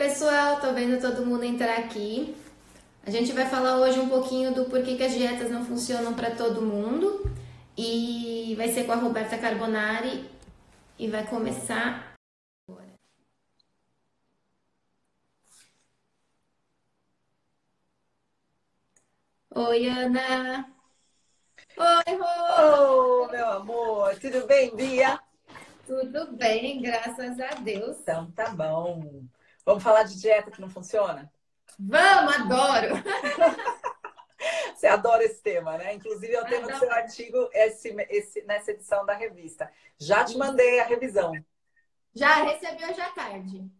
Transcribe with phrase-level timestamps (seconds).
[0.00, 2.34] Oi, pessoal, tô vendo todo mundo entrar aqui.
[3.04, 6.34] A gente vai falar hoje um pouquinho do porquê que as dietas não funcionam para
[6.34, 7.30] todo mundo
[7.76, 10.24] e vai ser com a Roberta Carbonari
[10.98, 12.14] e vai começar
[12.66, 12.94] agora.
[19.54, 20.66] Oi, Ana.
[21.76, 23.24] Oi, Rô.
[23.26, 25.20] Oh, meu amor, tudo bem, Bia?
[25.86, 27.98] Tudo bem, graças a Deus.
[27.98, 29.28] Então tá bom.
[29.64, 31.30] Vamos falar de dieta que não funciona?
[31.78, 32.94] Vamos, adoro!
[34.74, 35.92] Você adora esse tema, né?
[35.92, 39.70] Inclusive, é o tema do seu artigo esse, esse, nessa edição da revista.
[39.98, 41.32] Já te mandei a revisão.
[42.14, 43.70] Já recebi hoje à tarde.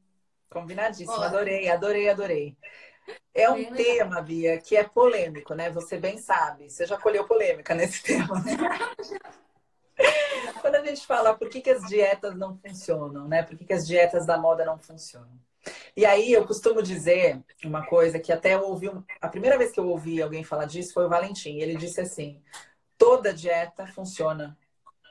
[0.50, 2.56] Combinadíssimo, adorei, adorei, adorei.
[3.32, 4.24] É um bem tema, legal.
[4.24, 5.70] Bia, que é polêmico, né?
[5.70, 6.68] Você bem sabe.
[6.68, 8.56] Você já colheu polêmica nesse tema, né?
[10.60, 13.42] Quando a gente fala por que, que as dietas não funcionam, né?
[13.42, 15.40] Por que, que as dietas da moda não funcionam?
[15.96, 18.90] E aí eu costumo dizer uma coisa que até eu ouvi.
[19.20, 21.58] A primeira vez que eu ouvi alguém falar disso foi o Valentim.
[21.58, 22.40] Ele disse assim:
[22.96, 24.56] toda dieta funciona.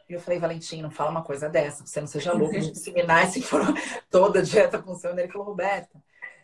[0.10, 3.26] E eu falei, Valentim, não fala uma coisa dessa, você não seja louco de disseminar
[3.28, 3.44] esse
[4.10, 5.22] toda dieta funciona.
[5.22, 6.02] Ele falou, Roberta,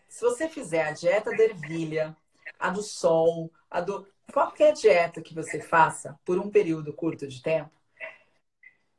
[0.08, 2.16] se você fizer a dieta da ervilha,
[2.60, 4.08] a do sol, a do.
[4.32, 7.72] qualquer dieta que você faça por um período curto de tempo,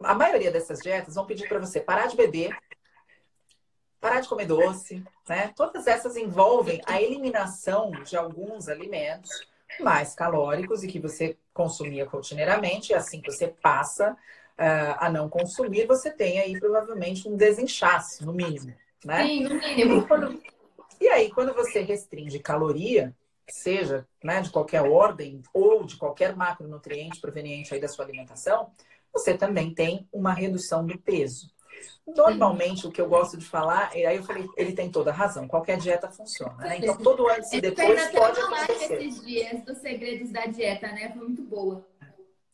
[0.02, 2.56] a maioria dessas dietas vão pedir para você parar de beber,
[4.06, 5.52] parar de comer doce, né?
[5.56, 9.30] Todas essas envolvem a eliminação de alguns alimentos
[9.80, 15.28] mais calóricos e que você consumia rotineiramente, e assim que você passa uh, a não
[15.28, 18.72] consumir, você tem aí provavelmente um desinchaço, no mínimo,
[19.04, 19.27] né?
[19.27, 19.98] Sim, no mínimo.
[19.98, 20.40] E, quando...
[21.00, 23.12] e aí, quando você restringe caloria,
[23.50, 28.70] seja né, de qualquer ordem ou de qualquer macronutriente proveniente aí da sua alimentação,
[29.12, 31.55] você também tem uma redução do peso.
[32.07, 35.14] Normalmente, o que eu gosto de falar, e aí eu falei, ele tem toda a
[35.14, 36.79] razão, qualquer dieta funciona, né?
[36.79, 38.95] Então, todo antes e depois pode acontecer.
[38.95, 41.11] esses dias dos segredos da dieta, né?
[41.13, 41.85] Foi muito boa.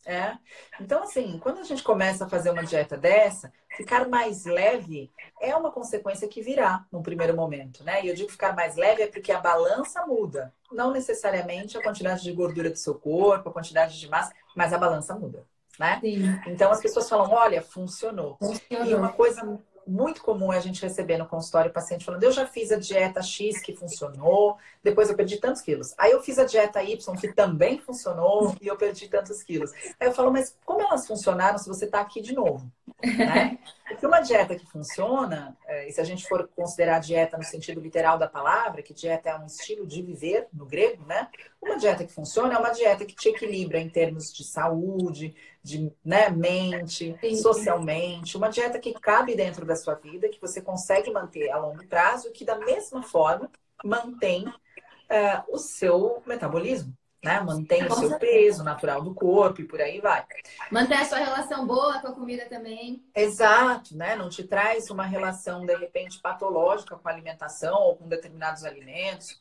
[0.05, 0.37] É.
[0.81, 5.55] Então, assim, quando a gente começa a fazer uma dieta dessa, ficar mais leve é
[5.55, 8.03] uma consequência que virá no primeiro momento, né?
[8.03, 10.53] E eu digo ficar mais leve é porque a balança muda.
[10.73, 14.79] Não necessariamente a quantidade de gordura do seu corpo, a quantidade de massa, mas a
[14.79, 15.47] balança muda
[15.79, 15.99] né?
[16.01, 16.41] Sim.
[16.47, 18.37] Então as pessoas falam, olha, funcionou.
[18.39, 18.87] funcionou.
[18.87, 19.43] E uma coisa
[19.87, 22.79] muito comum é a gente receber no consultório o paciente falando, eu já fiz a
[22.79, 25.95] dieta X que funcionou, depois eu perdi tantos quilos.
[25.99, 29.73] Aí eu fiz a dieta Y que também funcionou e eu perdi tantos quilos.
[29.99, 32.71] Aí eu falo, mas como elas funcionaram se você está aqui de novo?
[33.03, 33.59] Né?
[33.89, 35.57] Porque uma dieta que funciona,
[35.87, 39.39] e se a gente for considerar dieta no sentido literal da palavra, que dieta é
[39.39, 41.29] um estilo de viver no grego, né?
[41.61, 45.93] Uma dieta que funciona é uma dieta que te equilibra em termos de saúde, de
[46.05, 51.51] né, mente, socialmente, uma dieta que cabe dentro da sua vida, que você consegue manter
[51.51, 53.51] a longo prazo, que da mesma forma
[53.85, 57.41] mantém uh, o seu metabolismo né?
[57.41, 60.25] Mantém o seu peso natural do corpo e por aí vai.
[60.71, 63.05] Mantém a sua relação boa com a comida também.
[63.15, 64.17] Exato, né?
[64.17, 69.41] Não te traz uma relação, de repente, patológica com a alimentação ou com determinados alimentos.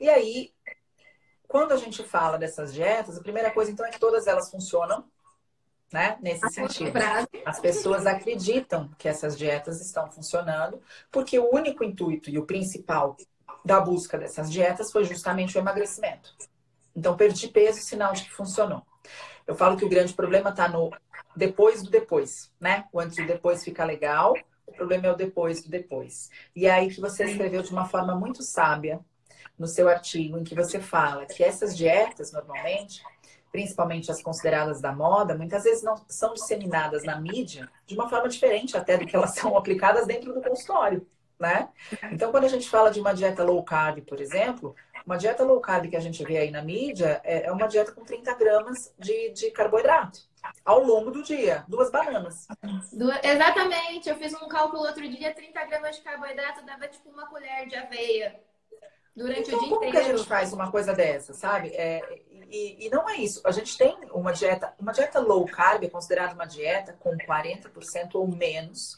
[0.00, 0.52] E aí,
[1.46, 5.04] quando a gente fala dessas dietas, a primeira coisa, então, é que todas elas funcionam,
[5.92, 6.18] né?
[6.20, 6.98] Nesse a sentido.
[7.46, 10.82] As pessoas acreditam que essas dietas estão funcionando,
[11.12, 13.16] porque o único intuito e o principal
[13.64, 16.34] da busca dessas dietas foi justamente o emagrecimento.
[16.94, 18.82] Então, perdi peso, sinal de que funcionou.
[19.46, 20.90] Eu falo que o grande problema está no
[21.36, 22.84] depois do depois, né?
[22.92, 24.34] O antes do depois fica legal,
[24.66, 26.30] o problema é o depois do depois.
[26.54, 29.00] E é aí que você escreveu de uma forma muito sábia
[29.58, 33.02] no seu artigo, em que você fala que essas dietas, normalmente,
[33.52, 38.28] principalmente as consideradas da moda, muitas vezes não são disseminadas na mídia de uma forma
[38.28, 41.06] diferente até do que elas são aplicadas dentro do consultório,
[41.38, 41.68] né?
[42.10, 44.74] Então, quando a gente fala de uma dieta low carb, por exemplo,
[45.04, 47.92] uma dieta low carb que a gente vê aí na mídia é, é uma dieta
[47.92, 50.20] com 30 gramas de, de carboidrato
[50.64, 51.64] ao longo do dia.
[51.68, 52.46] Duas bananas.
[52.92, 54.08] Du exatamente.
[54.08, 57.76] Eu fiz um cálculo outro dia, 30 gramas de carboidrato dava tipo uma colher de
[57.76, 58.40] aveia.
[59.16, 59.92] Durante então, o dia como inteiro.
[59.92, 61.68] que a gente faz uma coisa dessa, sabe?
[61.68, 62.02] É,
[62.50, 63.40] e, e, não é isso.
[63.44, 68.14] A gente tem uma dieta, uma dieta low carb é considerada uma dieta com 40%
[68.14, 68.96] ou menos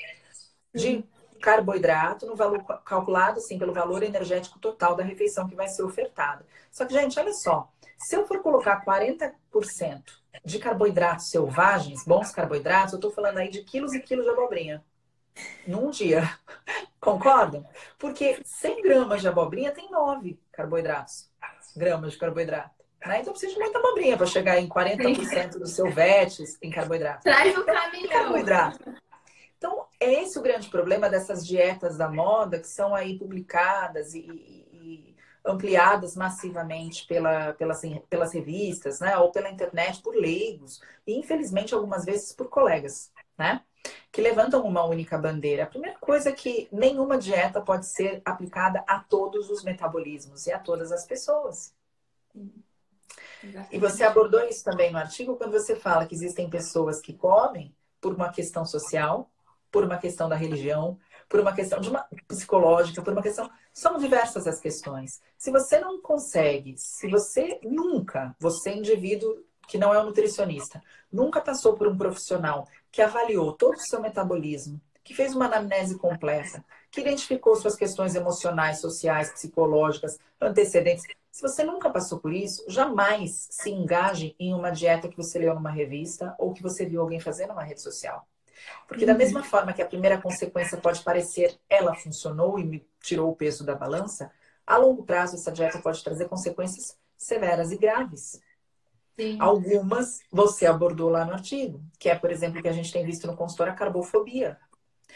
[0.75, 1.05] de
[1.37, 6.44] carboidrato no valor calculado assim pelo valor energético total da refeição que vai ser ofertada.
[6.71, 9.33] Só que, gente, olha só, se eu for colocar 40%
[10.44, 14.85] de carboidratos selvagens, bons carboidratos, eu estou falando aí de quilos e quilos de abobrinha
[15.67, 16.23] num dia.
[17.00, 17.65] Concordam?
[17.99, 21.31] Porque 100 gramas de abobrinha tem 9 carboidratos,
[21.77, 22.77] gramas de carboidrato.
[23.05, 23.21] Né?
[23.21, 27.23] Então precisa de muita abobrinha para chegar em 40% do seu VET em carboidrato.
[27.23, 28.09] Traz o caminhão.
[28.09, 28.94] Carboidrato.
[29.58, 34.20] Então, é esse o grande problema dessas dietas da moda que são aí publicadas e,
[34.20, 37.81] e ampliadas massivamente pela, pelas,
[38.11, 39.17] pelas revistas, né?
[39.17, 40.81] Ou pela internet por leigos.
[41.06, 43.62] E, infelizmente, algumas vezes por colegas, né?
[44.11, 45.62] Que levantam uma única bandeira.
[45.62, 50.52] A primeira coisa é que nenhuma dieta pode ser aplicada a todos os metabolismos e
[50.52, 51.73] a todas as pessoas.
[53.70, 57.75] E você abordou isso também no artigo quando você fala que existem pessoas que comem
[58.00, 59.31] por uma questão social,
[59.76, 63.50] por uma questão da religião, por uma questão de uma psicológica, por uma questão.
[63.75, 65.20] São diversas as questões.
[65.37, 70.82] Se você não consegue, se você nunca, você indivíduo que não é um nutricionista,
[71.12, 75.99] nunca passou por um profissional que avaliou todo o seu metabolismo, que fez uma anamnese
[75.99, 81.05] completa, que identificou suas questões emocionais, sociais, psicológicas, antecedentes.
[81.31, 85.55] Se você nunca passou por isso, jamais se engaje em uma dieta que você leu
[85.55, 88.26] numa revista ou que você viu alguém fazer numa rede social.
[88.88, 93.31] Porque da mesma forma que a primeira consequência pode parecer ela funcionou e me tirou
[93.31, 94.31] o peso da balança,
[94.67, 98.41] a longo prazo essa dieta pode trazer consequências severas e graves.
[99.17, 99.38] Sim.
[99.41, 103.26] Algumas você abordou lá no artigo, que é, por exemplo, que a gente tem visto
[103.26, 104.59] no consultório, a carbofobia.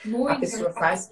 [0.04, 0.32] Muito.
[0.32, 1.10] A pessoa faz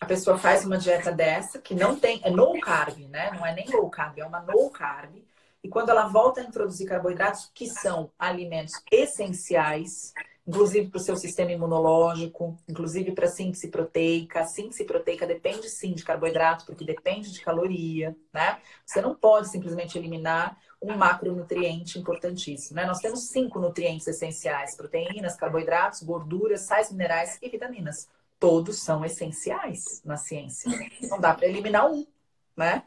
[0.00, 3.30] a pessoa faz uma dieta dessa, que não tem, é low carb, né?
[3.30, 5.16] Não é nem low carb, é uma low carb.
[5.62, 10.12] E quando ela volta a introduzir carboidratos, que são alimentos essenciais,
[10.46, 14.40] inclusive para o seu sistema imunológico, inclusive para a síntese proteica.
[14.40, 18.58] A síntese proteica depende sim de carboidrato, porque depende de caloria, né?
[18.84, 22.86] Você não pode simplesmente eliminar um macronutriente importantíssimo, né?
[22.86, 28.08] Nós temos cinco nutrientes essenciais: proteínas, carboidratos, gorduras, sais minerais e vitaminas
[28.38, 30.70] todos são essenciais na ciência.
[31.08, 32.06] Não dá para eliminar um,
[32.56, 32.82] né?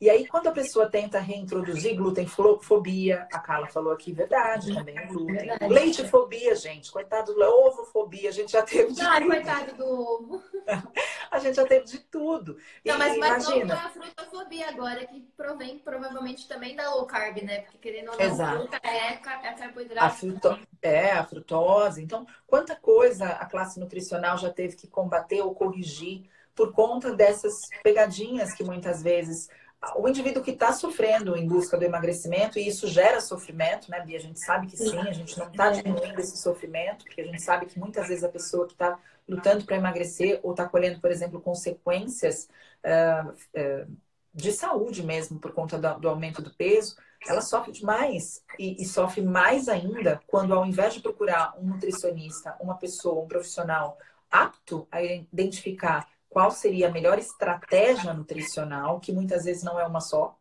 [0.00, 5.06] E aí, quando a pessoa tenta reintroduzir glutenfobia, a Carla falou aqui, verdade, também é
[5.06, 5.50] glúten.
[5.68, 9.26] Leitefobia, gente, coitado do ovofobia, a gente já teve de Não, tudo.
[9.26, 10.42] coitado do ovo.
[11.28, 12.56] a gente já teve de tudo.
[12.84, 13.74] Não, e, mas, mas imagina...
[13.74, 17.62] a frutofobia agora, que provém provavelmente também da low carb, né?
[17.62, 18.56] Porque querendo ou não, Exato.
[18.56, 20.06] fruta é, é carboidrato.
[20.06, 20.58] A fruto...
[20.80, 22.04] É, a frutose.
[22.04, 26.22] Então, quanta coisa a classe nutricional já teve que combater ou corrigir
[26.54, 29.48] por conta dessas pegadinhas que muitas vezes
[29.96, 34.18] o indivíduo que está sofrendo em busca do emagrecimento, e isso gera sofrimento, né, Bia?
[34.18, 37.40] A gente sabe que sim, a gente não está diminuindo esse sofrimento, porque a gente
[37.40, 38.98] sabe que muitas vezes a pessoa que está
[39.28, 42.48] lutando para emagrecer ou está colhendo, por exemplo, consequências
[42.84, 43.96] uh, uh,
[44.34, 46.96] de saúde mesmo por conta do, do, aumento do peso,
[47.26, 52.56] ela sofre demais e, e sofre mais ainda quando, ao invés de procurar um nutricionista,
[52.60, 53.98] uma pessoa, um profissional
[54.30, 60.00] apto a identificar qual seria a melhor estratégia nutricional, que muitas vezes não é uma
[60.00, 60.36] só.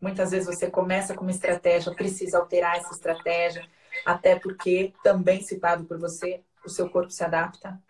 [0.00, 3.66] Muitas vezes você começa com uma estratégia, precisa alterar essa estratégia,
[4.04, 7.80] até porque, também citado por você, o seu corpo se adapta,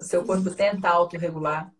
[0.00, 1.72] o seu corpo tenta autorregular.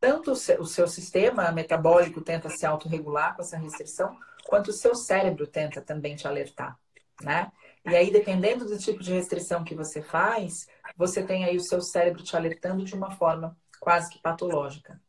[0.00, 5.46] Tanto o seu sistema metabólico tenta se autorregular com essa restrição, quanto o seu cérebro
[5.46, 6.76] tenta também te alertar,
[7.22, 7.52] né?
[7.84, 11.80] E aí, dependendo do tipo de restrição que você faz, você tem aí o seu
[11.80, 15.02] cérebro te alertando de uma forma quase que patológica.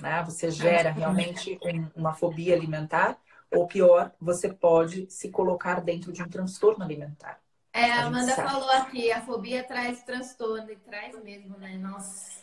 [0.00, 0.20] Né?
[0.24, 3.16] Você gera realmente um, uma fobia alimentar,
[3.48, 7.40] ou pior, você pode se colocar dentro de um transtorno alimentar.
[7.72, 8.50] É, a Amanda sabe.
[8.50, 11.78] falou aqui, a fobia traz transtorno, e traz mesmo, né?
[11.78, 12.42] Nossa.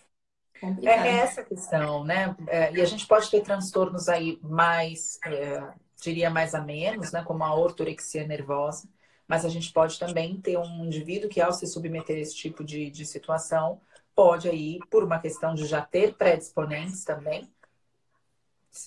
[0.62, 1.06] Complicado.
[1.06, 2.34] É essa a questão, né?
[2.48, 5.62] É, e a gente pode ter transtornos aí mais, é,
[6.02, 7.22] diria mais a menos, né?
[7.22, 8.88] Como a ortorexia nervosa,
[9.28, 12.64] mas a gente pode também ter um indivíduo que, ao se submeter a esse tipo
[12.64, 13.82] de, de situação,
[14.20, 17.50] pode aí, por uma questão de já ter predisponentes também,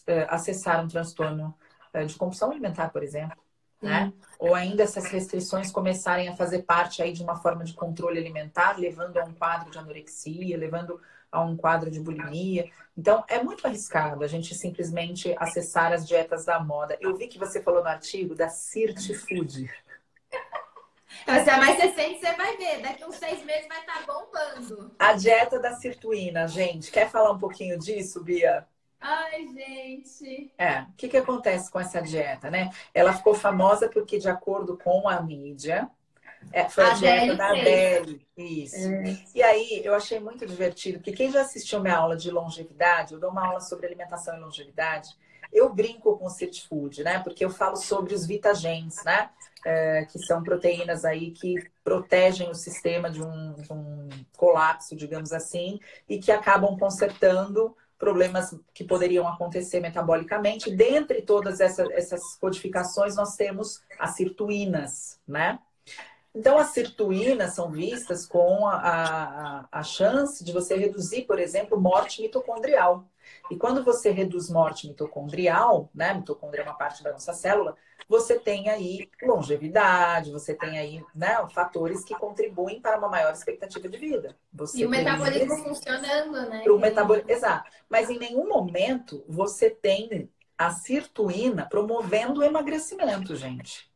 [0.07, 1.55] é, acessar um transtorno
[1.91, 3.39] é, de compulsão alimentar, por exemplo.
[3.81, 4.13] Né?
[4.39, 8.79] Ou ainda essas restrições começarem a fazer parte aí de uma forma de controle alimentar,
[8.79, 12.71] levando a um quadro de anorexia, levando a um quadro de bulimia.
[12.95, 16.99] Então, é muito arriscado a gente simplesmente acessar as dietas da moda.
[17.01, 19.71] Eu vi que você falou no artigo da Cirti Food.
[21.27, 22.81] Mas é mais recente, você vai ver.
[22.81, 24.95] Daqui uns seis meses vai estar tá bombando.
[24.99, 26.91] A dieta da sirtuína, gente.
[26.91, 28.67] Quer falar um pouquinho disso, Bia?
[29.01, 30.53] Ai, gente.
[30.57, 32.71] É, o que, que acontece com essa dieta, né?
[32.95, 35.91] Ela ficou famosa porque, de acordo com a mídia,
[36.53, 38.27] é, foi a, a dieta da Adele.
[38.37, 38.89] Isso.
[38.89, 39.19] É.
[39.35, 43.21] E aí, eu achei muito divertido, porque quem já assistiu minha aula de longevidade, eu
[43.21, 45.11] dou uma aula sobre alimentação e longevidade,
[45.53, 47.19] eu brinco com o City Food, né?
[47.21, 49.31] Porque eu falo sobre os vitagens, né?
[49.65, 51.55] é, que são proteínas aí que
[51.85, 58.55] protegem o sistema de um, de um colapso, digamos assim, e que acabam consertando problemas
[58.75, 60.75] que poderiam acontecer metabolicamente.
[60.75, 65.59] Dentre todas essas, essas codificações, nós temos as sirtuínas, né?
[66.35, 71.79] Então, as sirtuínas são vistas com a, a, a chance de você reduzir, por exemplo,
[71.79, 73.07] morte mitocondrial.
[73.51, 76.15] E quando você reduz morte mitocondrial, né?
[76.15, 77.77] Mitocôndria é uma parte da nossa célula,
[78.09, 83.89] você tem aí longevidade, você tem aí né, fatores que contribuem para uma maior expectativa
[83.89, 84.37] de vida.
[84.53, 86.65] Você e o metabolismo funcionando, né?
[86.69, 87.23] O metabol...
[87.27, 87.71] Exato.
[87.89, 93.91] Mas em nenhum momento você tem a sirtuína promovendo o emagrecimento, gente.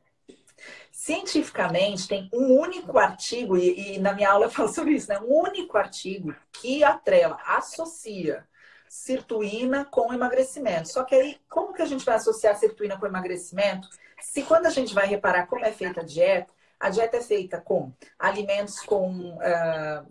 [0.90, 5.20] Cientificamente, tem um único artigo, e, e, na minha aula eu falo sobre isso, né?
[5.20, 8.46] Um único artigo que atrela, associa
[8.88, 10.88] sirtuína com emagrecimento.
[10.88, 13.88] Só que aí, como que a gente vai associar sirtuína com emagrecimento?
[14.20, 17.60] Se quando a gente vai reparar como é feita a dieta, a dieta é feita
[17.60, 20.06] com alimentos com uh,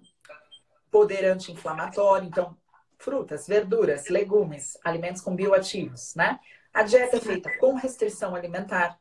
[0.89, 2.57] poder anti-inflamatório, então
[2.97, 6.39] frutas, verduras, legumes, alimentos com bioativos, né?
[6.73, 8.99] A dieta é feita com restrição alimentar.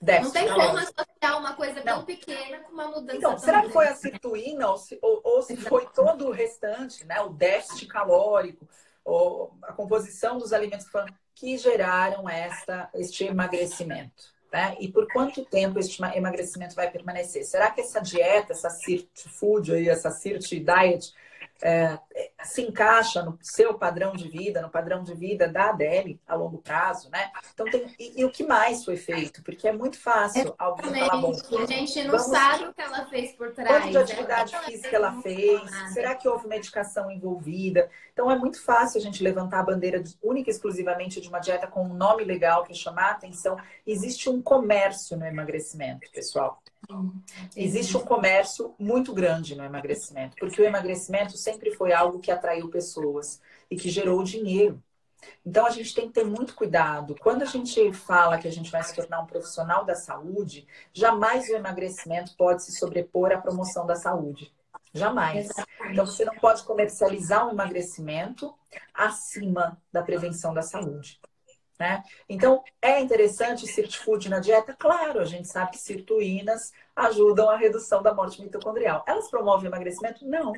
[0.00, 3.88] Não tem como associar uma coisa tão pequena com uma mudança Então, será que foi
[3.88, 7.20] a citruína ou se, ou, ou se foi todo o restante, né?
[7.20, 8.68] O déficit calórico,
[9.04, 14.38] ou a composição dos alimentos que, foram, que geraram esta, este emagrecimento?
[14.52, 14.76] Né?
[14.80, 17.44] E por quanto tempo este emagrecimento vai permanecer?
[17.44, 21.12] Será que essa dieta, essa Sirt Food, aí, essa Sirt Diet,
[21.62, 21.98] é,
[22.44, 26.58] se encaixa no seu padrão de vida, no padrão de vida da Adele a longo
[26.58, 27.30] prazo, né?
[27.52, 29.42] Então tem e, e o que mais foi feito?
[29.42, 31.32] Porque é muito fácil alguém falar bom.
[31.32, 32.26] A gente não vamos...
[32.26, 33.68] sabe o que ela fez por trás.
[33.68, 34.00] Quanto de né?
[34.00, 35.60] atividade ela física ela fez?
[35.92, 37.90] Será que houve medicação envolvida?
[38.12, 41.66] Então é muito fácil a gente levantar a bandeira única e exclusivamente de uma dieta
[41.66, 43.56] com um nome legal que chamar a atenção.
[43.86, 46.62] Existe um comércio no emagrecimento, pessoal.
[47.56, 52.68] Existe um comércio muito grande no emagrecimento, porque o emagrecimento sempre foi algo que atraiu
[52.68, 53.40] pessoas
[53.70, 54.82] e que gerou dinheiro.
[55.44, 57.16] Então a gente tem que ter muito cuidado.
[57.20, 61.48] Quando a gente fala que a gente vai se tornar um profissional da saúde, jamais
[61.48, 64.52] o emagrecimento pode se sobrepor à promoção da saúde.
[64.94, 65.48] Jamais.
[65.90, 68.54] Então você não pode comercializar um emagrecimento
[68.94, 71.20] acima da prevenção da saúde.
[71.78, 72.02] Né?
[72.28, 74.74] Então, é interessante o food na dieta?
[74.76, 79.04] Claro, a gente sabe que sirtuínas ajudam a redução da morte mitocondrial.
[79.06, 80.26] Elas promovem emagrecimento?
[80.26, 80.52] Não.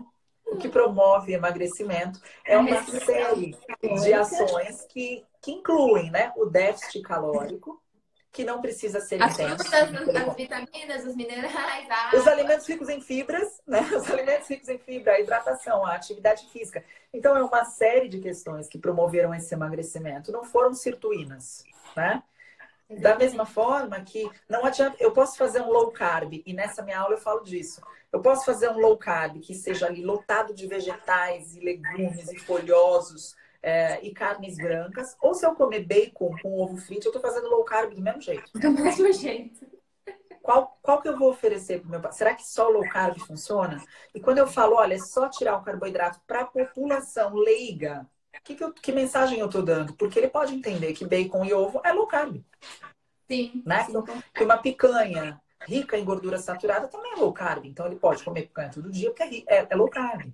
[0.47, 3.55] O que promove emagrecimento é uma série
[4.03, 7.81] de ações que, que incluem né, o déficit calórico,
[8.33, 9.65] que não precisa ser as intenso.
[9.65, 13.81] Frutas, as vitaminas, os minerais, Os alimentos ricos em fibras, né?
[13.95, 16.85] Os alimentos ricos em fibra, a hidratação, a atividade física.
[17.13, 20.31] Então, é uma série de questões que promoveram esse emagrecimento.
[20.31, 21.65] Não foram sirtuínas,
[21.97, 22.23] né?
[22.89, 26.99] Da mesma forma que não adianta, eu posso fazer um low carb, e nessa minha
[26.99, 27.81] aula eu falo disso.
[28.13, 32.39] Eu posso fazer um low carb que seja ali lotado de vegetais e legumes e
[32.39, 35.17] folhosos, é, e carnes brancas.
[35.21, 38.21] Ou se eu comer bacon com ovo frito, eu tô fazendo low carb do mesmo
[38.21, 38.51] jeito.
[38.55, 39.67] Do mesmo jeito.
[40.43, 42.13] Qual, qual que eu vou oferecer para meu pai?
[42.13, 43.83] Será que só low carb funciona?
[44.15, 48.09] E quando eu falo, olha, é só tirar o carboidrato para a população leiga,
[48.43, 49.95] que, que, eu, que, mensagem eu tô dando?
[49.95, 52.43] Porque ele pode entender que bacon e ovo é low carb.
[53.29, 53.63] Sim.
[53.65, 53.85] Né?
[53.85, 53.91] sim.
[53.91, 57.65] Então, que uma picanha rica em gordura saturada também é low carb.
[57.67, 60.33] Então, ele pode comer picanha todo dia porque é, é, é, low carb.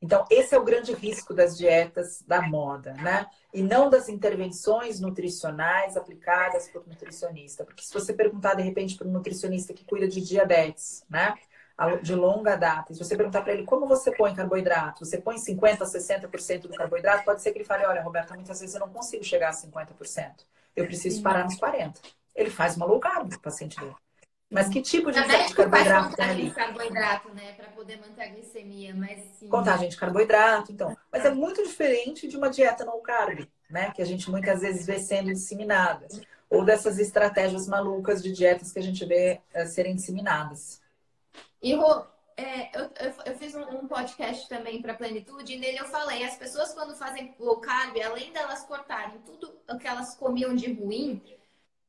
[0.00, 3.26] Então, esse é o grande risco das dietas da moda, né?
[3.52, 7.64] E não das intervenções nutricionais aplicadas por nutricionista.
[7.64, 11.34] Porque se você perguntar, de repente, para um nutricionista que cuida de diabetes, né?
[12.02, 15.36] De longa data, e se você perguntar para ele como você põe carboidrato, você põe
[15.36, 18.90] 50%, 60% do carboidrato, pode ser que ele fale: olha, Roberta, muitas vezes eu não
[18.90, 20.44] consigo chegar a 50%.
[20.76, 21.98] Eu preciso parar nos 40%.
[22.36, 23.96] Ele faz uma low carb, o paciente dele.
[24.52, 26.50] Mas que tipo de, de carboidrato tem ali?
[26.50, 27.54] carboidrato, né?
[27.54, 29.48] Para poder manter a glicemia, mas sim.
[29.48, 30.94] Contagem de carboidrato, então.
[31.10, 33.90] Mas é muito diferente de uma dieta no carb, né?
[33.92, 36.06] Que a gente muitas vezes vê sendo disseminada.
[36.50, 40.82] Ou dessas estratégias malucas de dietas que a gente vê uh, serem disseminadas.
[41.62, 42.04] E, Rô,
[42.36, 46.24] é, eu, eu, eu, fiz um, um podcast também para Plenitude e nele eu falei:
[46.24, 50.74] as pessoas quando fazem low carb, além delas cortarem tudo o que elas comiam de
[50.74, 51.22] ruim,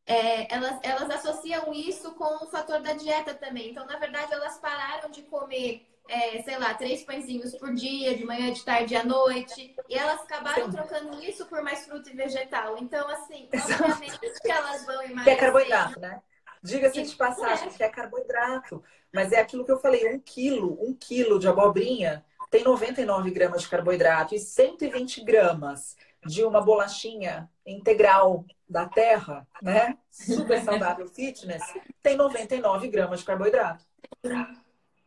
[0.06, 3.72] é, elas, elas associam isso com o fator da dieta também.
[3.72, 8.26] Então, na verdade, elas pararam de comer, é, sei lá, três pãezinhos por dia, de
[8.26, 9.76] manhã, de tarde e à noite.
[9.88, 10.72] E elas acabaram Sim.
[10.72, 12.78] trocando isso por mais fruta e vegetal.
[12.78, 15.24] Então, assim, obviamente que elas vão emagrecer.
[15.24, 16.22] Que é carboidrato, né?
[16.62, 17.72] Diga-se de passagem, é.
[17.72, 18.84] que é carboidrato.
[19.14, 23.64] Mas é aquilo que eu falei, um quilo, um quilo de abobrinha tem 99 gramas
[23.64, 29.98] de carboidrato e 120 gramas de uma bolachinha integral da terra, né?
[30.10, 31.64] Super saudável fitness,
[32.02, 33.84] tem 99 gramas de carboidrato.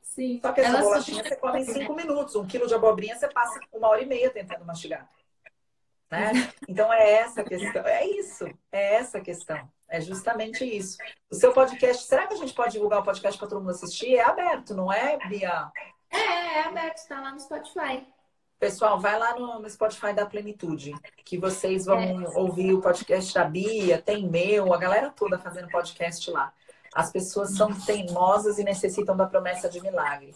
[0.03, 0.41] Sim.
[0.41, 2.35] Só que essa Ela bolachinha você come em 5 minutos.
[2.37, 5.09] Um quilo de abobrinha você passa uma hora e meia tentando mastigar.
[6.11, 6.33] Né?
[6.69, 7.85] Então é essa a questão.
[7.85, 8.47] É isso.
[8.73, 9.69] É essa a questão.
[9.89, 10.97] É justamente isso.
[11.31, 14.17] O seu podcast, será que a gente pode divulgar o podcast para todo mundo assistir?
[14.17, 15.71] É aberto, não é, Bia?
[16.11, 18.07] É, é aberto, está lá no Spotify.
[18.59, 20.95] Pessoal, vai lá no, Spotify da Plenitude,
[21.25, 22.39] que vocês vão é.
[22.39, 26.53] ouvir o podcast da Bia, tem meu, a galera toda fazendo podcast lá.
[26.95, 30.35] As pessoas são teimosas e necessitam da promessa de milagre.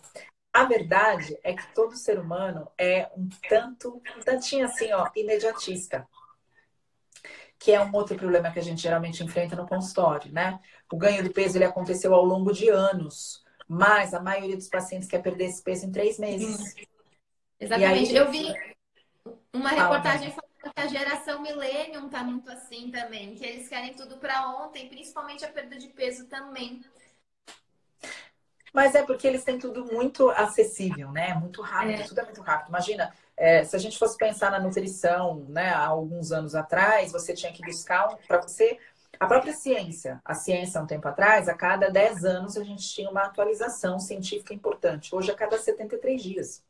[0.53, 6.07] A verdade é que todo ser humano é um tanto, um tantinho assim, ó, imediatista.
[7.59, 10.61] Que é um outro problema que a gente geralmente enfrenta no consultório, né?
[10.93, 15.09] O ganho de peso ele aconteceu ao longo de anos, mas a maioria dos pacientes
[15.09, 16.75] quer perder esse peso em três meses.
[17.61, 18.11] Exatamente.
[18.11, 18.55] Aí, Eu vi
[19.53, 24.17] uma reportagem falando que a geração millennium tá muito assim também, que eles querem tudo
[24.17, 26.83] para ontem, principalmente a perda de peso também.
[28.73, 31.35] Mas é porque eles têm tudo muito acessível, né?
[31.35, 32.05] Muito rápido, é.
[32.05, 32.69] tudo é muito rápido.
[32.69, 37.35] Imagina, é, se a gente fosse pensar na nutrição, né, há alguns anos atrás, você
[37.35, 38.79] tinha que buscar um, para você
[39.19, 40.21] a própria ciência.
[40.25, 43.99] A ciência, há um tempo atrás, a cada 10 anos a gente tinha uma atualização
[43.99, 45.15] científica importante.
[45.15, 46.70] Hoje, a cada 73 dias.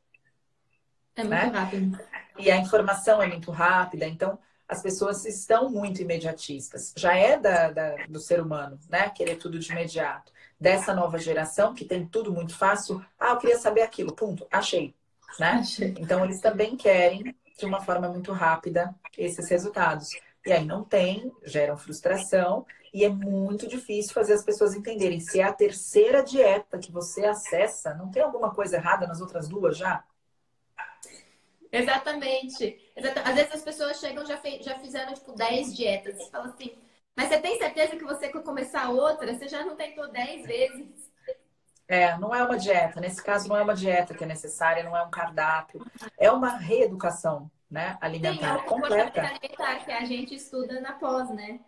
[1.16, 1.44] É muito né?
[1.46, 1.98] rápido.
[2.38, 4.38] E a informação é muito rápida, então
[4.70, 6.94] as pessoas estão muito imediatistas.
[6.96, 9.10] Já é da, da, do ser humano, né?
[9.10, 10.32] Querer tudo de imediato.
[10.58, 13.04] Dessa nova geração, que tem tudo muito fácil.
[13.18, 14.14] Ah, eu queria saber aquilo.
[14.14, 14.46] Ponto.
[14.50, 14.94] Achei.
[15.38, 15.58] Né?
[15.60, 15.94] Achei.
[15.98, 20.10] Então, eles também querem, de uma forma muito rápida, esses resultados.
[20.46, 22.64] E aí não tem, geram frustração.
[22.94, 25.18] E é muito difícil fazer as pessoas entenderem.
[25.18, 29.48] Se é a terceira dieta que você acessa, não tem alguma coisa errada nas outras
[29.48, 30.04] duas já?
[31.72, 32.92] Exatamente.
[33.24, 36.76] Às vezes as pessoas chegam já já fizeram tipo 10 dietas e falam assim,
[37.16, 39.32] mas você tem certeza que você quer começar outra?
[39.34, 41.10] Você já não tentou 10 vezes?
[41.86, 43.00] É, não é uma dieta.
[43.00, 45.84] Nesse caso, não é uma dieta que é necessária, não é um cardápio.
[46.16, 49.20] É uma reeducação né, alimentar Sim, é completa.
[49.20, 51.60] alimentar que a gente estuda na pós, né?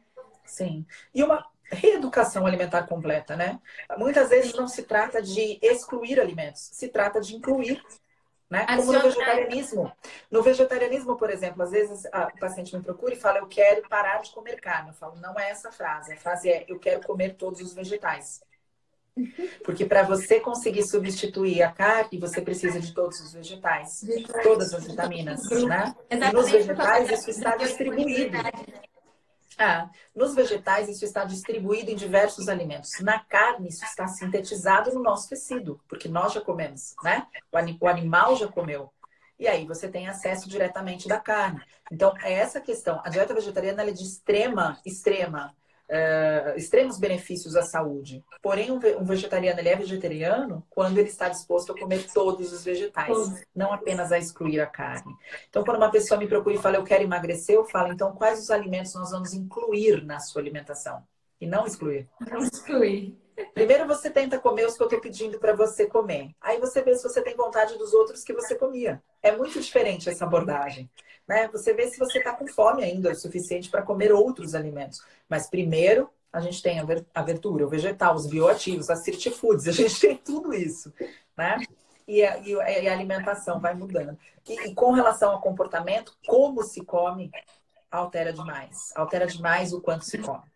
[0.44, 0.84] Sim.
[1.14, 3.60] E uma reeducação alimentar completa, né?
[3.96, 7.82] Muitas vezes não se trata de excluir alimentos, se trata de incluir
[8.52, 8.66] né?
[8.66, 9.92] Como no vegetarianismo.
[10.30, 13.88] No vegetarianismo, por exemplo, às vezes a, o paciente me procura e fala, eu quero
[13.88, 14.90] parar de comer carne.
[14.90, 16.12] Eu falo, não é essa frase.
[16.12, 18.42] A frase é, eu quero comer todos os vegetais.
[19.64, 24.04] Porque para você conseguir substituir a carne, você precisa de todos os vegetais,
[24.42, 25.94] todas as vitaminas, né?
[26.10, 28.36] E nos vegetais isso está distribuído.
[29.58, 33.00] Ah, nos vegetais, isso está distribuído em diversos alimentos.
[33.00, 37.26] Na carne, isso está sintetizado no nosso tecido, porque nós já comemos, né?
[37.80, 38.92] O, animal já comeu.
[39.38, 41.60] E aí você tem acesso diretamente da carne.
[41.90, 43.00] Então, é essa questão.
[43.04, 45.54] A dieta vegetariana é de extrema, extrema
[45.92, 48.24] uh, extremos benefícios à saúde.
[48.40, 53.44] Porém, um, vegetariano ele é vegetariano quando ele está disposto a comer todos os vegetais,
[53.54, 55.14] não apenas a excluir a carne.
[55.48, 58.40] Então, quando uma pessoa me procura e fala eu quero emagrecer, eu falo então quais
[58.40, 61.02] os alimentos nós vamos incluir na sua alimentação
[61.40, 62.08] e não excluir.
[62.30, 63.16] Não excluir.
[63.54, 66.30] Primeiro você tenta comer os que eu estou pedindo para você comer.
[66.40, 69.02] Aí você vê se você tem vontade dos outros que você comia.
[69.22, 70.90] É muito diferente essa abordagem.
[71.28, 71.48] Né?
[71.48, 75.02] Você vê se você está com fome ainda o suficiente para comer outros alimentos.
[75.28, 76.80] Mas primeiro a gente tem
[77.14, 80.92] a verdura, o vegetal, os bioativos, as city foods, a gente tem tudo isso.
[81.36, 81.58] Né?
[82.08, 84.18] E a, e a alimentação vai mudando.
[84.48, 87.30] E, e com relação ao comportamento, como se come
[87.90, 88.92] altera demais.
[88.96, 90.51] Altera demais o quanto se come.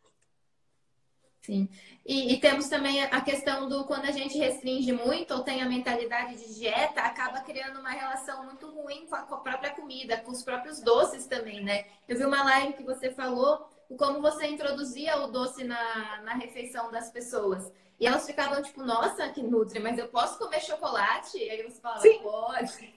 [1.47, 1.69] Sim.
[2.05, 5.69] E, e, temos também a questão do quando a gente restringe muito ou tem a
[5.69, 10.17] mentalidade de dieta, acaba criando uma relação muito ruim com a, com a própria comida,
[10.19, 11.85] com os próprios doces também, né?
[12.09, 16.91] Eu vi uma live que você falou como você introduzia o doce na, na refeição
[16.91, 17.73] das pessoas.
[18.01, 21.39] E elas ficavam tipo, nossa, que nutre, mas eu posso comer chocolate?
[21.39, 22.19] E aí você falava, Sim.
[22.25, 22.95] pode.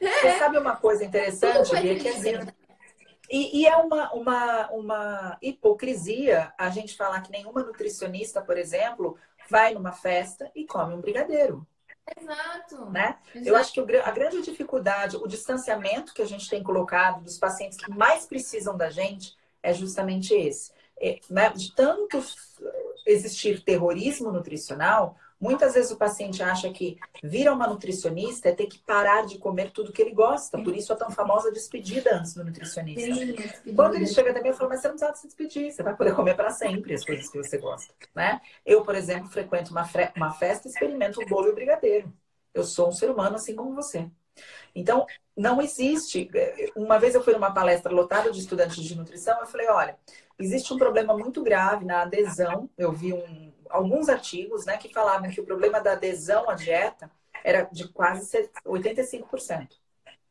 [0.00, 2.34] Você sabe uma coisa interessante, Bia, que assim,
[3.28, 9.16] e, e, é uma, uma, uma hipocrisia a gente falar que nenhuma nutricionista, por exemplo,
[9.50, 11.66] vai numa festa e come um brigadeiro.
[12.16, 12.90] Exato.
[12.90, 13.18] Né?
[13.34, 13.48] Exato.
[13.48, 17.76] Eu acho que a grande dificuldade, o distanciamento que a gente tem colocado dos pacientes
[17.76, 20.72] que mais precisam da gente é justamente esse.
[21.00, 21.50] É, né?
[21.50, 22.22] De tanto
[23.06, 28.66] existir terrorismo nutricional, Muitas vezes o paciente acha que vir a uma nutricionista é ter
[28.66, 30.58] que parar de comer tudo que ele gosta.
[30.58, 33.14] Por isso a tão famosa despedida antes do nutricionista.
[33.74, 35.96] Quando ele chega até mim, eu falo, mas você não precisa se despedir, você vai
[35.96, 37.94] poder comer para sempre as coisas que você gosta.
[38.14, 38.40] Né?
[38.66, 42.12] Eu, por exemplo, frequento uma, uma festa e experimento o bolo e o brigadeiro.
[42.52, 44.10] Eu sou um ser humano assim como você.
[44.74, 46.28] Então, não existe.
[46.74, 49.96] Uma vez eu fui numa palestra lotada de estudantes de nutrição, eu falei: olha,
[50.38, 52.68] existe um problema muito grave na adesão.
[52.76, 57.10] Eu vi um, alguns artigos né, que falavam que o problema da adesão à dieta
[57.44, 59.68] era de quase 85%.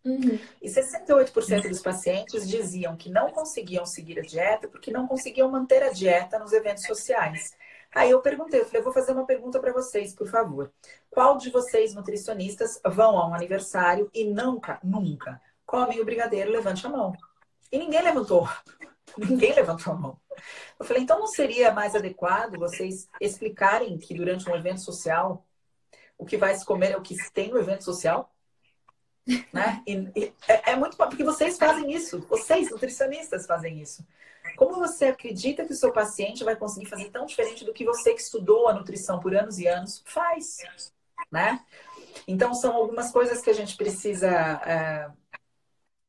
[0.05, 0.39] Uhum.
[0.61, 5.83] E 68% dos pacientes diziam que não conseguiam seguir a dieta porque não conseguiam manter
[5.83, 7.55] a dieta nos eventos sociais.
[7.93, 10.71] Aí eu perguntei, eu falei, eu vou fazer uma pergunta para vocês, por favor.
[11.09, 16.51] Qual de vocês, nutricionistas, vão a um aniversário e nunca, nunca comem o brigadeiro?
[16.51, 17.13] Levante a mão.
[17.71, 18.47] E ninguém levantou.
[19.17, 20.19] Ninguém levantou a mão.
[20.79, 25.45] Eu falei, então não seria mais adequado vocês explicarem que durante um evento social
[26.17, 28.33] o que vai se comer é o que se tem no evento social?
[29.51, 29.83] Né?
[29.85, 34.05] E, e é, é, muito porque vocês fazem isso, vocês nutricionistas fazem isso.
[34.55, 38.13] Como você acredita que o seu paciente vai conseguir fazer tão diferente do que você
[38.13, 40.57] que estudou a nutrição por anos e anos faz,
[41.29, 41.59] né?
[42.25, 44.29] Então são algumas coisas que a gente precisa
[44.65, 45.11] é,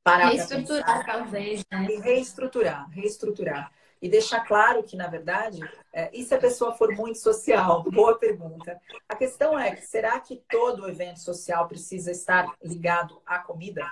[0.05, 1.87] parar reestruturar talvez, né?
[1.91, 5.61] E reestruturar, reestruturar e deixar claro que, na verdade,
[5.93, 7.83] é, e se a pessoa for muito social?
[7.91, 8.81] Boa pergunta.
[9.09, 13.85] A questão é, será que todo evento social precisa estar ligado à comida,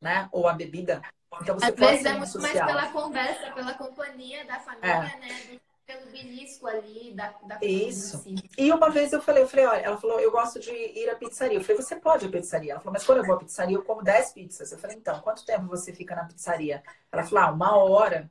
[0.00, 0.28] né?
[0.32, 1.02] Ou à bebida?
[1.42, 2.54] Então, você Às vezes é muito social.
[2.54, 5.20] mais pela conversa, pela companhia da família, é.
[5.20, 5.60] né?
[5.86, 8.18] Pelo belisco ali da, da Isso.
[8.18, 8.36] Assim.
[8.58, 11.16] E uma vez eu falei, eu falei, olha, ela falou, eu gosto de ir à
[11.16, 11.56] pizzaria.
[11.56, 12.72] Eu falei, você pode ir à pizzaria?
[12.72, 14.70] Ela falou, mas quando eu vou à pizzaria, eu como 10 pizzas.
[14.70, 16.82] Eu falei, então, quanto tempo você fica na pizzaria?
[17.10, 18.30] Ela falou, ah, uma hora.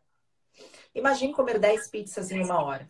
[0.97, 2.89] Imagine comer 10 pizzas em uma hora.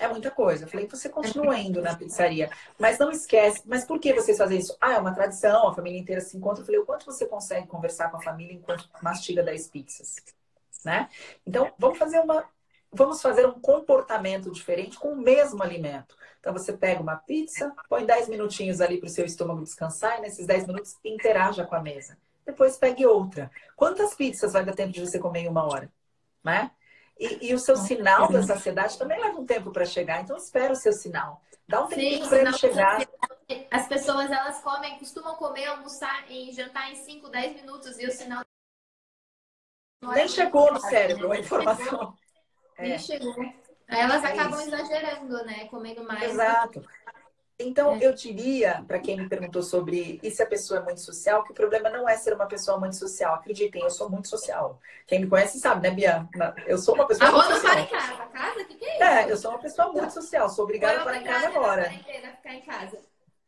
[0.00, 0.64] É muita coisa.
[0.64, 3.62] Eu falei, você continua indo na pizzaria, mas não esquece.
[3.64, 4.76] Mas por que vocês fazem isso?
[4.80, 6.62] Ah, é uma tradição, a família inteira se encontra.
[6.62, 10.16] Eu falei, o quanto você consegue conversar com a família enquanto mastiga 10 pizzas?
[10.84, 11.08] Né?
[11.46, 12.44] Então, vamos fazer uma.
[12.92, 16.16] Vamos fazer um comportamento diferente com o mesmo alimento.
[16.40, 20.22] Então, você pega uma pizza, põe 10 minutinhos ali para o seu estômago descansar, e
[20.22, 22.16] nesses 10 minutos interaja com a mesa.
[22.46, 23.50] Depois pegue outra.
[23.74, 25.92] Quantas pizzas vai dar tempo de você comer em uma hora?
[26.44, 26.70] Né?
[27.18, 30.72] E, e, o seu sinal da saciedade também leva um tempo para chegar, então espera
[30.72, 31.40] o seu sinal.
[31.66, 33.08] Dá um tempo para ele chegar.
[33.70, 38.12] As pessoas elas comem, costumam comer, almoçar e jantar em 5, 10 minutos e o
[38.12, 38.42] sinal.
[40.02, 42.14] Nem é chegou no cérebro a informação.
[42.78, 42.98] Nem é.
[42.98, 43.34] chegou.
[43.88, 44.74] Aí elas é acabam isso.
[44.74, 45.66] exagerando, né?
[45.68, 46.22] Comendo mais.
[46.22, 46.84] Exato.
[47.58, 48.06] Então, é.
[48.06, 51.52] eu diria, para quem me perguntou sobre e se a pessoa é muito social, que
[51.52, 53.34] o problema não é ser uma pessoa muito social.
[53.34, 54.78] Acreditem, eu sou muito social.
[55.06, 56.28] Quem me conhece sabe, né, Bia?
[56.66, 57.30] Eu sou uma pessoa.
[57.30, 57.72] A muito social.
[57.72, 58.26] para em casa.
[58.26, 58.60] Casa?
[58.60, 59.04] O que, que é isso?
[59.04, 60.50] É, eu sou uma pessoa muito social.
[60.50, 61.90] Sou obrigada a ficar em casa agora.
[61.90, 62.98] Ficar em casa.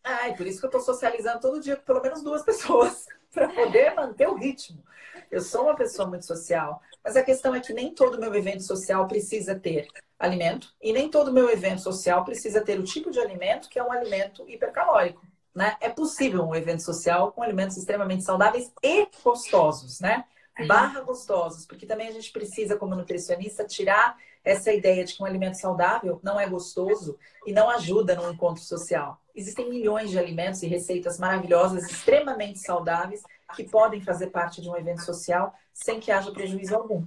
[0.02, 3.48] Ai, por isso que eu estou socializando todo dia com pelo menos duas pessoas, para
[3.48, 4.82] poder manter o ritmo.
[5.30, 8.62] Eu sou uma pessoa muito social, mas a questão é que nem todo meu evento
[8.62, 9.88] social precisa ter
[10.18, 13.84] alimento e nem todo meu evento social precisa ter o tipo de alimento que é
[13.84, 15.24] um alimento hipercalórico.
[15.54, 15.76] Né?
[15.80, 20.24] É possível um evento social com alimentos extremamente saudáveis e gostosos, né?
[20.66, 25.26] Barra gostosos, porque também a gente precisa, como nutricionista, tirar essa ideia de que um
[25.26, 29.20] alimento saudável não é gostoso e não ajuda no encontro social.
[29.38, 33.22] Existem milhões de alimentos e receitas maravilhosas, extremamente saudáveis,
[33.54, 37.06] que podem fazer parte de um evento social sem que haja prejuízo algum.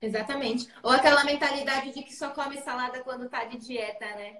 [0.00, 0.72] Exatamente.
[0.80, 4.36] Ou aquela mentalidade de que só come salada quando tá de dieta, né?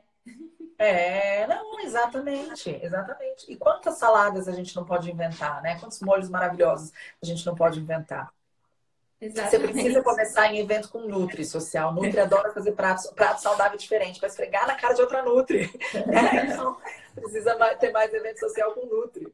[0.78, 3.50] É, não, exatamente, exatamente.
[3.50, 5.80] E quantas saladas a gente não pode inventar, né?
[5.80, 8.32] Quantos molhos maravilhosos a gente não pode inventar.
[9.20, 9.50] Exatamente.
[9.50, 11.92] Você precisa começar em evento com Nutri social.
[11.92, 15.70] Nutri adora fazer pratos, prato saudável diferente, para esfregar na cara de outra Nutri.
[15.94, 16.76] É, então,
[17.14, 19.30] precisa ter mais evento social com Nutri.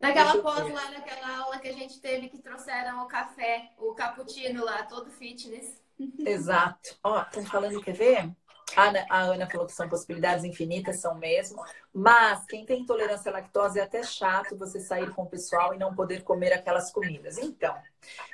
[0.00, 4.64] Naquela pós lá, naquela aula que a gente teve que trouxeram o café, o cappuccino
[4.64, 5.80] lá, todo fitness.
[6.18, 6.96] Exato.
[7.04, 8.30] Ó, estão falando, quer ver?
[8.76, 11.62] A Ana, a Ana falou que são possibilidades infinitas, são mesmo.
[11.92, 15.78] Mas quem tem intolerância à lactose é até chato você sair com o pessoal e
[15.78, 17.36] não poder comer aquelas comidas.
[17.36, 17.76] Então,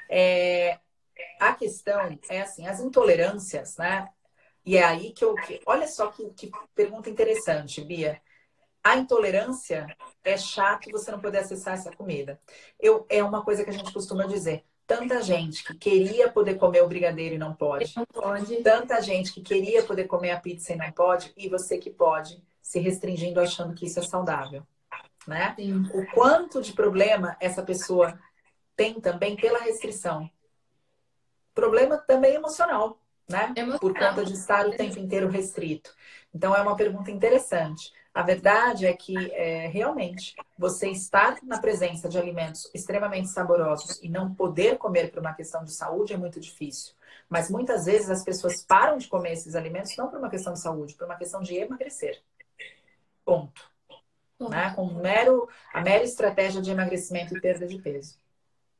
[0.08, 0.78] é,
[1.40, 4.08] a questão é assim, as intolerâncias, né?
[4.64, 5.34] E é aí que eu.
[5.34, 8.20] Que, olha só que, que pergunta interessante, Bia
[8.86, 9.84] a intolerância
[10.22, 12.40] é chato você não poder acessar essa comida.
[12.78, 14.64] Eu, é uma coisa que a gente costuma dizer.
[14.86, 17.92] Tanta gente que queria poder comer o brigadeiro e não pode.
[17.96, 18.62] Não pode.
[18.62, 21.32] Tanta gente que queria poder comer a pizza e não pode.
[21.36, 24.62] E você que pode, se restringindo achando que isso é saudável.
[25.26, 25.56] Né?
[25.92, 28.16] O quanto de problema essa pessoa
[28.76, 30.30] tem também pela restrição.
[31.56, 33.54] Problema também emocional, né?
[33.56, 33.78] Emocional.
[33.80, 35.90] Por conta de estar o tempo inteiro restrito.
[36.34, 37.90] Então é uma pergunta interessante.
[38.12, 44.08] A verdade é que, é, realmente, você estar na presença de alimentos extremamente saborosos e
[44.10, 46.92] não poder comer por uma questão de saúde é muito difícil.
[47.26, 50.60] Mas muitas vezes as pessoas param de comer esses alimentos não por uma questão de
[50.60, 52.22] saúde, por uma questão de emagrecer.
[53.24, 53.62] Ponto.
[54.38, 54.74] Né?
[54.74, 58.18] Com mero, a mera estratégia de emagrecimento e perda de peso.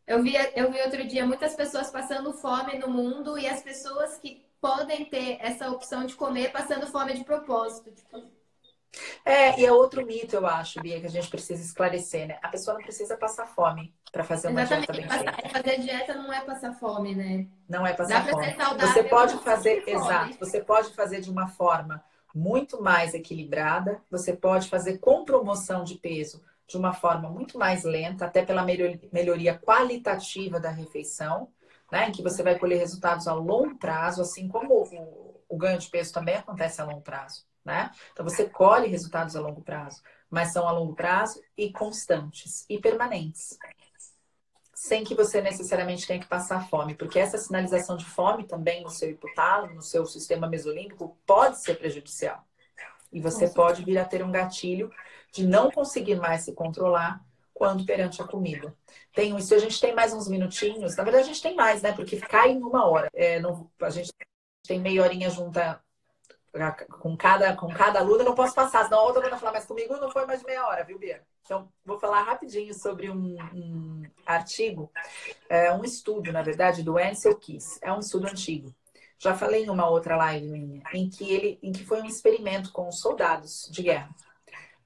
[0.06, 4.18] Eu vi, eu vi outro dia muitas pessoas passando fome no mundo e as pessoas
[4.18, 7.90] que podem ter essa opção de comer passando fome de propósito.
[7.90, 8.22] Tipo,
[9.24, 12.38] É, e é outro mito, eu acho, Bia, que a gente precisa esclarecer, né?
[12.42, 14.92] A pessoa não precisa passar fome para fazer uma Exatamente.
[14.92, 15.48] dieta bem feita.
[15.50, 17.46] Fazer dieta não é passar fome, né?
[17.68, 18.44] Não é passar Dá fome.
[18.44, 19.96] Ser saudável, você pode fazer, fome.
[19.96, 22.02] exato, você pode fazer de uma forma
[22.34, 27.84] muito mais equilibrada, você pode fazer com promoção de peso de uma forma muito mais
[27.84, 31.48] lenta, até pela melhoria qualitativa da refeição,
[31.90, 32.08] né?
[32.08, 35.88] Em que você vai colher resultados a longo prazo, assim como o, o ganho de
[35.88, 37.90] peso também acontece a longo prazo né?
[38.12, 40.00] Então você colhe resultados a longo prazo,
[40.30, 43.58] mas são a longo prazo e constantes e permanentes.
[44.72, 48.90] Sem que você necessariamente tenha que passar fome, porque essa sinalização de fome também no
[48.90, 52.46] seu hipotálamo, no seu sistema mesolímbico, pode ser prejudicial.
[53.12, 54.92] E você pode vir a ter um gatilho
[55.32, 58.74] de não conseguir mais se controlar quando perante a comida.
[59.14, 60.94] Tem isso, a gente tem mais uns minutinhos.
[60.96, 61.92] Na verdade, a gente tem mais, né?
[61.92, 63.08] Porque cai em uma hora.
[63.14, 64.12] É, não, a gente
[64.66, 65.80] tem meia horinha junta
[67.00, 69.96] com cada, com cada aluna, não posso passar, senão a outra aluna falar, mas comigo
[69.96, 71.22] não foi mais de meia hora, viu, Bia?
[71.42, 74.90] Então, vou falar rapidinho sobre um, um artigo,
[75.48, 77.78] é, um estudo, na verdade, do Ansel Keys.
[77.82, 78.74] É um estudo antigo.
[79.18, 82.72] Já falei em uma outra live minha, em que ele, em que foi um experimento
[82.72, 84.10] com soldados de guerra.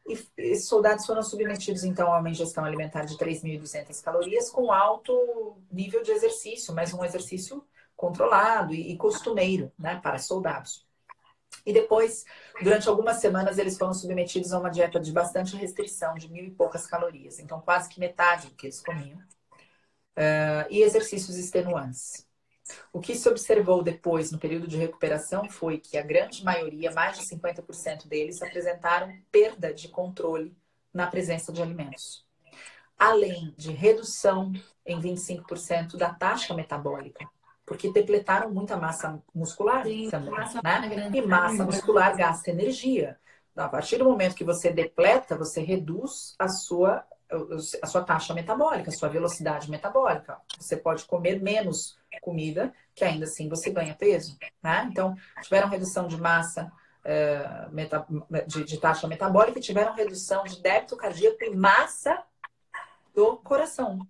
[0.06, 5.58] E esses soldados foram submetidos, então, a uma ingestão alimentar de 3.200 calorias com alto
[5.70, 10.86] nível de exercício, mas um exercício controlado e, e costumeiro, né, para soldados.
[11.66, 12.24] E depois,
[12.62, 16.50] durante algumas semanas, eles foram submetidos a uma dieta de bastante restrição, de mil e
[16.50, 17.38] poucas calorias.
[17.38, 19.18] Então, quase que metade do que eles comiam.
[20.16, 22.26] Uh, e exercícios extenuantes.
[22.92, 27.18] O que se observou depois, no período de recuperação, foi que a grande maioria, mais
[27.18, 30.56] de 50% deles, apresentaram perda de controle
[30.92, 32.26] na presença de alimentos.
[32.98, 34.52] Além de redução
[34.84, 37.28] em 25% da taxa metabólica
[37.70, 41.08] porque depletaram muita massa muscular Sim, também, massa né?
[41.14, 43.16] E massa muscular gasta energia.
[43.54, 47.04] A partir do momento que você depleta, você reduz a sua,
[47.82, 50.38] a sua taxa metabólica, a sua velocidade metabólica.
[50.58, 54.88] Você pode comer menos comida, que ainda assim você ganha peso, né?
[54.90, 56.72] Então, tiveram redução de massa,
[57.04, 57.68] eh,
[58.46, 62.22] de, de taxa metabólica e tiveram redução de débito cardíaco e massa
[63.14, 64.06] do coração.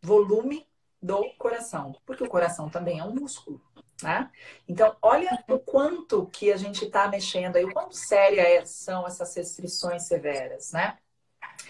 [0.00, 0.66] Volume
[1.02, 3.60] do coração, porque o coração também é um músculo,
[4.02, 4.30] né?
[4.68, 9.06] Então, olha o quanto que a gente está mexendo aí, o quanto séria é, são
[9.06, 10.96] essas restrições severas, né?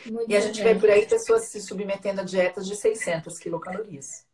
[0.06, 4.26] Muito e a gente vê por aí pessoas se submetendo a dietas de 600 quilocalorias.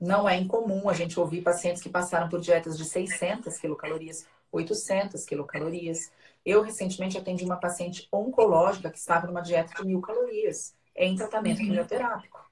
[0.00, 5.24] Não é incomum a gente ouvir pacientes que passaram por dietas de 600 quilocalorias, 800
[5.24, 6.10] quilocalorias.
[6.44, 11.58] Eu recentemente atendi uma paciente oncológica que estava numa dieta de mil calorias em tratamento
[11.58, 11.66] uhum.
[11.66, 12.50] quimioterápico.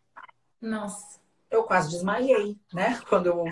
[0.60, 1.18] Nossa.
[1.50, 3.00] Eu quase desmaiei, né?
[3.08, 3.44] Quando eu.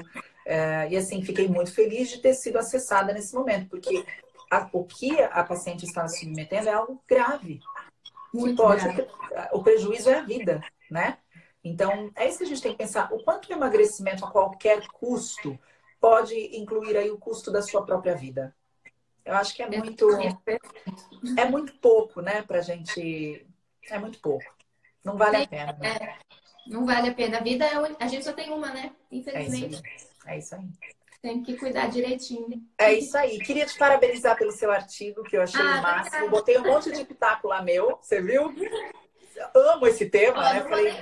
[0.45, 4.05] É, e assim, fiquei muito feliz de ter sido acessada nesse momento, porque
[4.51, 7.61] a, o que a paciente estava submetendo é algo grave.
[8.40, 9.09] Muito pode, grave.
[9.53, 11.18] O prejuízo é a vida, né?
[11.62, 13.12] Então, é isso que a gente tem que pensar.
[13.12, 15.59] O quanto o emagrecimento a qualquer custo
[16.01, 18.55] pode incluir aí o custo da sua própria vida?
[19.25, 20.09] Eu acho que é muito.
[21.37, 23.44] É muito pouco, né, pra gente.
[23.90, 24.44] É muito pouco.
[25.05, 25.72] Não vale a pena.
[25.72, 25.88] Né?
[25.88, 26.18] É.
[26.68, 27.38] Não vale a pena.
[27.38, 27.96] A vida é un...
[27.99, 28.92] a gente só tem uma, né?
[29.11, 29.83] Infelizmente.
[29.85, 30.35] É isso aí.
[30.35, 30.68] É isso aí.
[31.20, 32.62] Tem que cuidar direitinho.
[32.79, 33.38] É isso aí.
[33.38, 36.31] Queria te parabenizar pelo seu artigo, que eu achei ah, o máximo.
[36.31, 38.55] Botei um monte de pitaco lá meu, você viu?
[39.55, 40.61] Amo esse tema, oh, né?
[40.61, 40.94] Não Falei...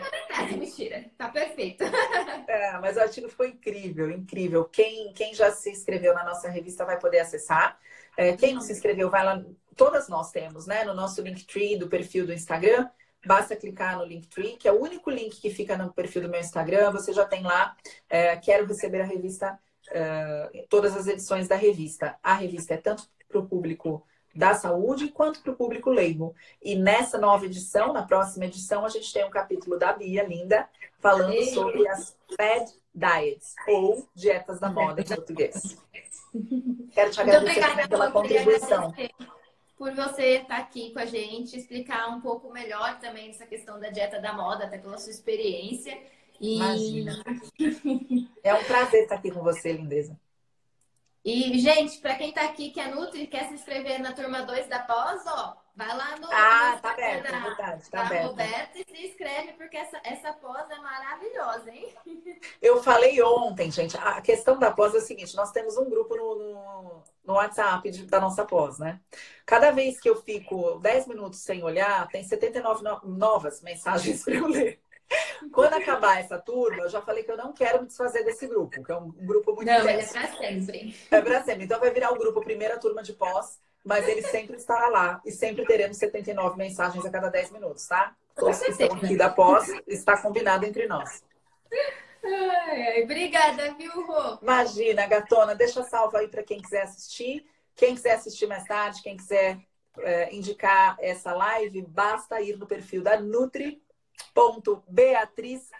[0.49, 1.05] nem mentira.
[1.17, 1.85] Tá perfeito.
[2.47, 4.65] É, mas o artigo ficou incrível, incrível.
[4.67, 7.79] Quem, quem já se inscreveu na nossa revista vai poder acessar.
[8.17, 9.43] É, quem não se inscreveu, vai lá.
[9.75, 10.85] Todas nós temos, né?
[10.85, 12.89] No nosso Linktree do perfil do Instagram.
[13.27, 16.41] Basta clicar no Linktree, que é o único link que fica no perfil do meu
[16.41, 16.93] Instagram.
[16.93, 17.75] Você já tem lá.
[18.09, 19.59] É, quero receber a revista,
[20.69, 22.17] todas as edições da revista.
[22.23, 26.35] A revista é tanto para o público da saúde quanto para o público leigo.
[26.63, 30.69] E nessa nova edição, na próxima edição, a gente tem um capítulo da Bia, linda,
[30.99, 35.77] falando sobre as Fed Diets, ou dietas da moda em português.
[36.93, 38.93] Quero te agradecer pela contribuição
[39.77, 43.91] por você estar aqui com a gente, explicar um pouco melhor também essa questão da
[43.91, 46.01] dieta da moda, até pela sua experiência.
[46.41, 46.57] E...
[46.57, 47.23] Imagina.
[48.43, 50.19] é um prazer estar aqui com você, lindeza.
[51.25, 54.43] E, gente, para quem está aqui que é Nutri e quer se inscrever na turma
[54.43, 56.27] 2 da pós, ó, vai lá no.
[56.27, 58.27] Ah, tá aberto, é verdade, tá aberto.
[58.27, 61.95] Roberto e se inscreve, porque essa, essa pós é maravilhosa, hein?
[62.61, 66.15] Eu falei ontem, gente, a questão da pós é o seguinte: nós temos um grupo
[66.15, 69.01] no, no, no WhatsApp de, da nossa pós, né?
[69.47, 74.35] Cada vez que eu fico 10 minutos sem olhar, tem 79 no, novas mensagens para
[74.35, 74.84] eu ler.
[75.53, 78.83] Quando acabar essa turma, eu já falei que eu não quero me desfazer desse grupo,
[78.83, 80.97] que é um, grupo muito Não, ele é para sempre.
[81.11, 81.65] É para sempre.
[81.65, 85.31] Então vai virar o grupo primeira turma de pós, mas ele sempre estará lá e
[85.31, 88.15] sempre teremos 79 mensagens a cada 10 minutos, tá?
[88.35, 91.23] Todos que estão aqui da pós, está combinado entre nós.
[92.25, 94.39] Ai, ai, obrigada, viu, Rô?
[94.41, 97.45] Imagina, gatona, deixa salvo aí para quem quiser assistir.
[97.77, 99.59] Quem quiser assistir mais tarde, quem quiser
[99.99, 103.21] é, indicar essa live, basta ir no perfil da
[104.37, 105.73] Nutri.beatrizsk.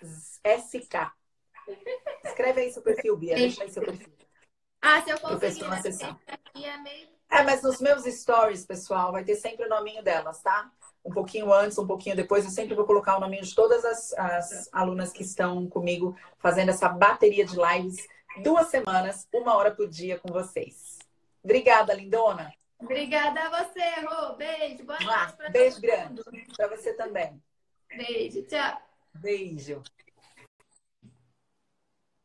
[2.25, 4.13] Escreve aí seu perfil, Bia, deixa aí seu perfil.
[4.83, 7.09] Ah, se eu conseguir acessar aqui é meio...
[7.31, 10.71] É, mas nos meus stories, pessoal, vai ter sempre o nominho delas, tá?
[11.05, 14.13] Um pouquinho antes, um pouquinho depois, eu sempre vou colocar o nominho de todas as,
[14.13, 18.07] as alunas que estão comigo fazendo essa bateria de lives
[18.43, 20.99] duas semanas, uma hora por dia com vocês.
[21.43, 22.53] Obrigada, lindona.
[22.79, 24.35] Obrigada a você, Rô.
[24.35, 24.85] Beijo.
[24.85, 25.53] Boa noite.
[25.53, 26.23] Beijo grande.
[26.57, 27.41] Para você também.
[27.97, 28.43] Beijo.
[28.47, 28.81] Tchau.
[29.15, 29.83] Beijo.